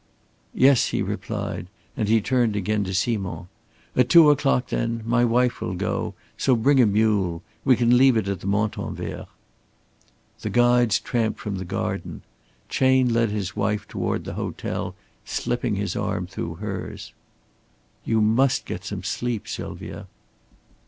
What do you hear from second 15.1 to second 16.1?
slipping his